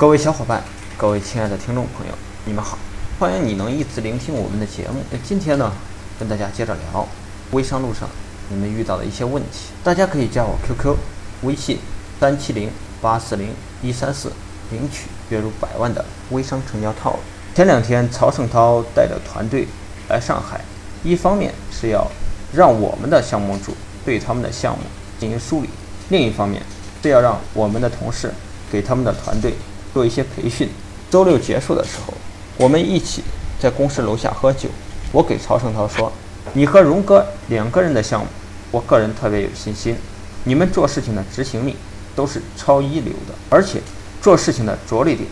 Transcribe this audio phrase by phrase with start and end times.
[0.00, 0.64] 各位小伙伴，
[0.96, 2.14] 各位亲爱的听众朋友，
[2.46, 2.78] 你们好，
[3.18, 5.02] 欢迎你能一直聆听我们的节目。
[5.10, 5.70] 那今天呢，
[6.18, 7.06] 跟大家接着聊
[7.50, 8.08] 微商路上
[8.48, 9.74] 你们遇到的一些问题。
[9.84, 10.96] 大家可以加我 QQ
[11.42, 11.76] 微信
[12.18, 12.70] 三七零
[13.02, 13.50] 八四零
[13.82, 14.32] 一三四，
[14.70, 17.18] 领取月入百万的微商成交套路。
[17.54, 19.68] 前两天，曹胜涛带着团队
[20.08, 20.62] 来上海，
[21.04, 22.10] 一方面是要
[22.54, 23.76] 让我们的项目组
[24.06, 24.84] 对他们的项目
[25.18, 25.68] 进行梳理，
[26.08, 26.62] 另一方面
[27.02, 28.32] 是要让我们的同事
[28.72, 29.52] 给他们的团队。
[29.92, 30.68] 做一些培训。
[31.10, 32.14] 周六结束的时候，
[32.56, 33.24] 我们一起
[33.58, 34.68] 在公司楼下喝酒。
[35.12, 36.12] 我给曹胜涛说
[36.54, 38.26] ：“你和荣哥两个人的项目，
[38.70, 39.96] 我个人特别有信心。
[40.44, 41.74] 你们做事情的执行力
[42.14, 43.80] 都是超一流的，而且
[44.22, 45.28] 做事情的着力点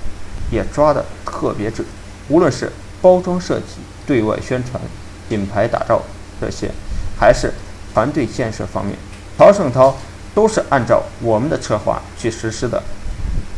[0.51, 1.87] 也抓得特别准。
[2.29, 4.83] 无论是包装设计、对外宣传、
[5.29, 6.03] 品牌打造
[6.41, 6.69] 这些，
[7.17, 7.55] 还是
[7.95, 8.97] 团队建设方面，
[9.39, 9.97] 曹胜涛
[10.35, 12.83] 都是按照我们的策划去实施的。”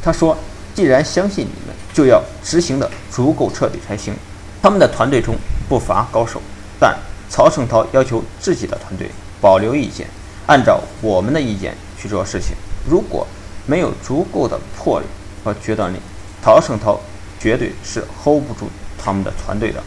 [0.05, 0.37] 他说。
[0.74, 4.15] 既然相信你们，就要执行的足够彻底才行。
[4.62, 5.35] 他们的团队中
[5.68, 6.40] 不乏高手，
[6.79, 6.96] 但
[7.29, 10.07] 曹胜涛要求自己的团队保留意见，
[10.46, 12.54] 按照我们的意见去做事情。
[12.88, 13.27] 如果
[13.66, 15.07] 没有足够的魄力
[15.43, 15.99] 和决断力，
[16.43, 17.01] 曹胜涛
[17.38, 18.68] 绝对是 hold 不住
[19.02, 19.82] 他们的团队的。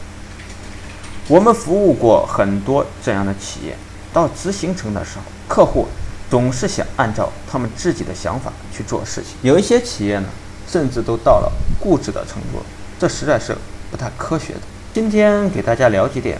[1.28, 3.78] 我们服务过很多这样的企业，
[4.12, 5.88] 到执行层的时候，客户
[6.30, 9.38] 总是想按照他们自己的想法去做事情。
[9.44, 10.28] 有一些企业呢。
[10.74, 12.58] 甚至都到了固执的程度，
[12.98, 13.56] 这实在是
[13.92, 14.60] 不太科学的。
[14.92, 16.36] 今天给大家聊几点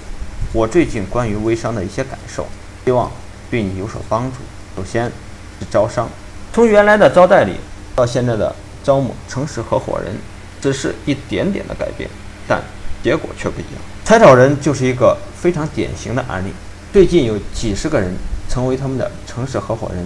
[0.52, 2.48] 我最近关于微商的一些感受，
[2.84, 3.12] 希望
[3.52, 4.38] 对你有所帮助。
[4.76, 5.06] 首先
[5.60, 6.10] 是招商，
[6.52, 7.58] 从原来的招代理
[7.96, 10.16] 到现在的招募城市合伙人，
[10.60, 12.10] 只是一点点的改变，
[12.48, 12.60] 但
[13.04, 13.74] 结果却不一样。
[14.04, 16.52] 彩找人就是一个非常典型的案例，
[16.92, 18.12] 最近有几十个人
[18.50, 20.04] 成为他们的城市合伙人。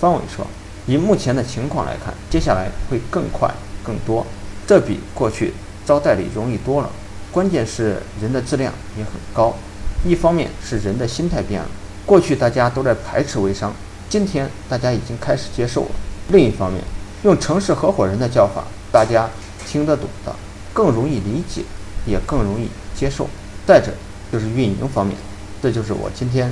[0.00, 0.46] 方伟说，
[0.86, 3.50] 以目前的情况来看，接下来会更快。
[3.86, 4.26] 更多，
[4.66, 5.54] 这比过去
[5.86, 6.90] 招代理容易多了。
[7.30, 9.54] 关键是人的质量也很高。
[10.04, 11.68] 一方面是人的心态变了，
[12.04, 13.72] 过去大家都在排斥微商，
[14.08, 15.90] 今天大家已经开始接受了。
[16.28, 16.82] 另一方面，
[17.24, 19.28] 用城市合伙人的叫法，大家
[19.66, 20.34] 听得懂的，
[20.72, 21.62] 更容易理解，
[22.06, 23.28] 也更容易接受。
[23.66, 23.92] 再者
[24.32, 25.16] 就是运营方面，
[25.62, 26.50] 这就是我今天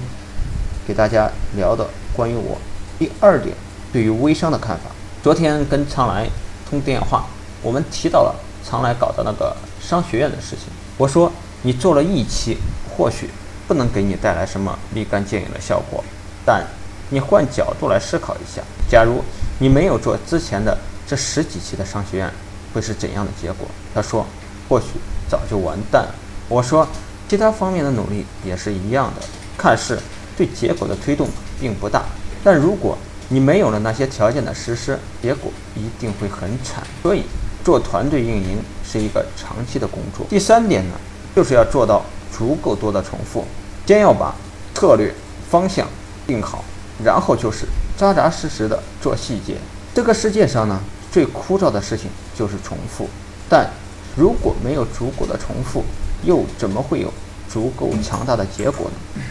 [0.87, 2.59] 给大家聊的关于我
[2.99, 3.55] 第二点
[3.93, 4.91] 对于微商的看法。
[5.23, 6.29] 昨天跟常来。
[6.75, 7.25] 通电话，
[7.63, 8.35] 我们提到了
[8.69, 10.67] 常来搞的那个商学院的事情。
[10.99, 11.31] 我说
[11.63, 12.57] 你做了一期，
[12.91, 13.31] 或许
[13.69, 16.03] 不能给你带来什么立竿见影的效果，
[16.45, 16.67] 但
[17.11, 19.23] 你换角度来思考一下，假如
[19.61, 20.77] 你没有做之前的
[21.07, 22.29] 这十几期的商学院，
[22.73, 23.69] 会是怎样的结果？
[23.95, 24.27] 他说，
[24.69, 24.87] 或许
[25.31, 26.15] 早就完蛋了。
[26.49, 26.89] 我说，
[27.29, 29.25] 其他方面的努力也是一样的，
[29.57, 29.97] 看似
[30.37, 31.29] 对结果的推动
[31.61, 32.03] 并不大，
[32.43, 32.99] 但如果。
[33.29, 36.83] 你没有了那些条件的实施，结果一定会很惨。
[37.03, 37.23] 所以，
[37.65, 40.27] 做团队运营是一个长期的工作。
[40.29, 40.95] 第三点呢，
[41.35, 43.45] 就是要做到足够多的重复，
[43.87, 44.35] 先要把
[44.75, 45.15] 策略
[45.51, 45.89] 方向
[46.27, 46.63] 定好，
[47.03, 49.57] 然后就是扎扎实实的做细节。
[49.95, 50.79] 这个世界上呢，
[51.11, 53.09] 最枯燥的事情就是重复。
[53.49, 53.71] 但
[54.17, 55.83] 如果没有足够的重复，
[56.25, 57.13] 又怎么会有
[57.49, 59.23] 足够强大的结果呢？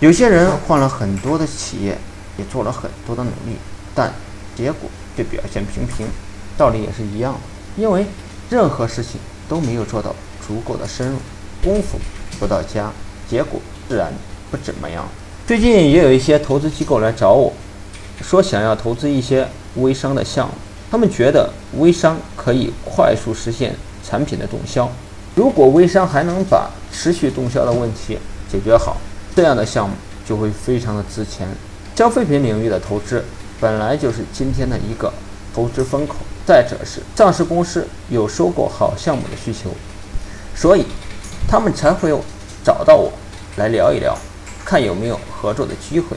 [0.00, 1.96] 有些人换了很多的企业。
[2.36, 3.56] 也做了很多的努力，
[3.94, 4.12] 但
[4.56, 6.06] 结果却表现平平，
[6.56, 7.40] 道理也是一样的。
[7.76, 8.06] 因为
[8.50, 10.14] 任何事情都没有做到
[10.46, 11.16] 足够的深入，
[11.62, 11.98] 功夫
[12.38, 12.90] 不到家，
[13.28, 14.12] 结果自然
[14.50, 15.06] 不怎么样。
[15.46, 17.52] 最近也有一些投资机构来找我，
[18.20, 20.54] 说想要投资一些微商的项目，
[20.90, 24.90] 他们觉得微商可以快速实现产品的动销。
[25.34, 28.18] 如果微商还能把持续动销的问题
[28.50, 28.98] 解决好，
[29.34, 29.94] 这样的项目
[30.26, 31.48] 就会非常的值钱。
[31.94, 33.22] 消费品领域的投资
[33.60, 35.12] 本来就是今天的一个
[35.54, 36.16] 投资风口，
[36.46, 39.70] 再者是上市公司有收购好项目的需求，
[40.56, 40.86] 所以
[41.46, 42.10] 他们才会
[42.64, 43.12] 找到我
[43.56, 44.16] 来聊一聊，
[44.64, 46.16] 看有没有合作的机会。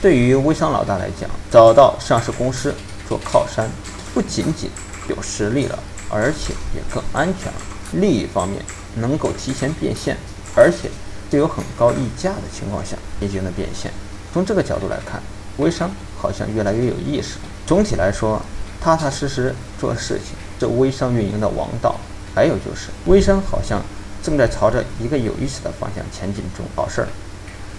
[0.00, 2.72] 对于微商老大来讲，找到上市公司
[3.08, 3.68] 做靠山，
[4.14, 4.70] 不仅仅
[5.08, 5.78] 有实力了，
[6.08, 7.58] 而且也更安全了。
[7.92, 8.62] 利益方面
[8.94, 10.16] 能够提前变现，
[10.54, 10.88] 而且
[11.28, 13.90] 就有很高溢价的情况下进行了变现。
[14.36, 15.18] 从这个角度来看，
[15.56, 17.38] 微商好像越来越有意思。
[17.66, 18.38] 总体来说，
[18.82, 21.96] 踏踏实实做事情，这微商运营的王道。
[22.34, 23.82] 还有就是，微商好像
[24.22, 26.66] 正在朝着一个有意思的方向前进中。
[26.74, 27.08] 好事儿，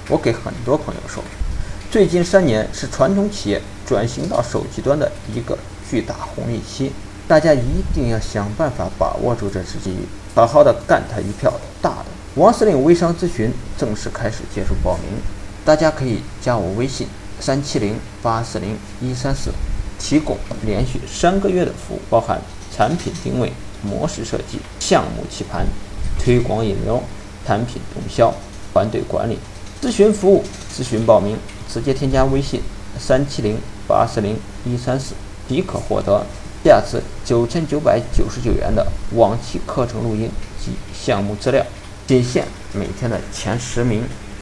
[0.09, 1.23] 我给很多朋友说，
[1.91, 5.55] 最近三年是传统企业转型到手机端的一个
[5.87, 6.91] 巨大红利期，
[7.27, 12.05] 大家一定要想办法把握住这次机遇，好好的干他一票大的。
[12.33, 15.21] 王司令微商咨询正式开始接受报名。
[15.67, 17.05] 大家可以加我微信
[17.41, 17.93] 三七零
[18.23, 19.51] 八四零一三四，
[19.99, 22.39] 提供连续三个月的服务，包含
[22.73, 23.51] 产品定位、
[23.83, 25.65] 模式设计、项目棋盘、
[26.17, 27.03] 推广引流、
[27.45, 28.33] 产品动销、
[28.71, 29.37] 团队管理、
[29.81, 30.41] 咨询服务、
[30.73, 31.35] 咨询报名，
[31.67, 32.61] 直接添加微信
[32.97, 35.15] 三七零八四零一三四，
[35.49, 36.25] 即可获得
[36.63, 40.29] 价值九千九百九十九元的往期课程录音
[40.63, 41.61] 及项目资料，
[42.07, 44.05] 仅限每天的前十名。